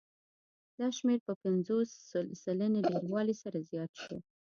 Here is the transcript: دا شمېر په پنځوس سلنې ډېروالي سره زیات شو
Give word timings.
دا 0.79 0.87
شمېر 0.97 1.19
په 1.27 1.33
پنځوس 1.43 1.89
سلنې 2.43 2.81
ډېروالي 2.89 3.35
سره 3.43 3.57
زیات 3.69 3.91
شو 4.03 4.17